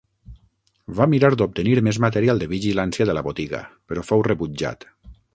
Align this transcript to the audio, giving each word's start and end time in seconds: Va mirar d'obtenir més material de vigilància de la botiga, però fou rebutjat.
Va 0.99 1.05
mirar 1.09 1.29
d'obtenir 1.41 1.75
més 1.87 1.99
material 2.05 2.41
de 2.43 2.47
vigilància 2.53 3.07
de 3.09 3.15
la 3.17 3.23
botiga, 3.27 3.61
però 3.93 4.05
fou 4.11 4.25
rebutjat. 4.29 4.89